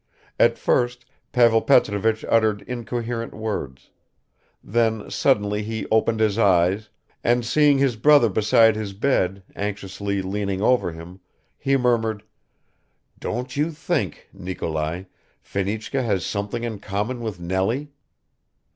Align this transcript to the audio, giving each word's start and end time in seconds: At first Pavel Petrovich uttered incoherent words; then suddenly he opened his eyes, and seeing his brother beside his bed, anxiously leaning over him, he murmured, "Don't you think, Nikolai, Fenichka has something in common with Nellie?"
At 0.39 0.57
first 0.57 1.05
Pavel 1.31 1.61
Petrovich 1.61 2.25
uttered 2.27 2.63
incoherent 2.63 3.35
words; 3.35 3.91
then 4.63 5.11
suddenly 5.11 5.61
he 5.61 5.85
opened 5.91 6.19
his 6.19 6.39
eyes, 6.39 6.89
and 7.23 7.45
seeing 7.45 7.77
his 7.77 7.97
brother 7.97 8.27
beside 8.27 8.75
his 8.75 8.93
bed, 8.93 9.43
anxiously 9.55 10.23
leaning 10.23 10.59
over 10.59 10.91
him, 10.91 11.19
he 11.55 11.77
murmured, 11.77 12.23
"Don't 13.19 13.55
you 13.55 13.69
think, 13.71 14.27
Nikolai, 14.33 15.03
Fenichka 15.39 16.01
has 16.01 16.25
something 16.25 16.63
in 16.63 16.79
common 16.79 17.19
with 17.21 17.39
Nellie?" 17.39 17.91